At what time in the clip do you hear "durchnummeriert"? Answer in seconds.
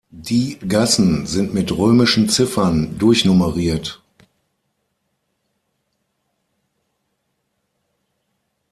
2.97-4.01